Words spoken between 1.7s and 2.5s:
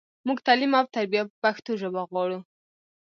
ژبه غواړو